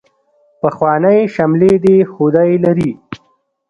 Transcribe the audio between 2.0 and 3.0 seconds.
خدای لري.